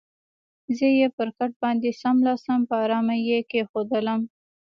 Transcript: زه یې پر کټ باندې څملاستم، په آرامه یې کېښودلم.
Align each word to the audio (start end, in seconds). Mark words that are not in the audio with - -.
زه 0.77 0.87
یې 0.99 1.07
پر 1.17 1.29
کټ 1.37 1.51
باندې 1.63 1.97
څملاستم، 2.01 2.59
په 2.69 2.75
آرامه 2.83 3.15
یې 3.27 3.39
کېښودلم. 3.49 4.21